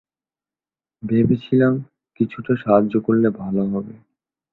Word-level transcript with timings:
ভেবেছিলাম 1.03 1.73
কিছুটা 2.19 2.53
সাহায্য 2.55 2.93
করলে 2.99 3.27
ভালো 3.39 3.61
হবে। 3.65 3.93